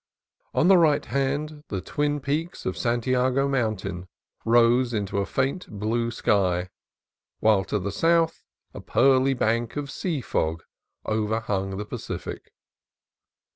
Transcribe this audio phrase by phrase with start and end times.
[0.55, 4.07] On the right hand the twin peaks of Santiago Mountain
[4.45, 6.69] rose into a faint blue sky,
[7.39, 8.41] while to the south
[8.73, 10.63] a pearly bank of sea fog
[11.05, 12.51] over hung the Pacific.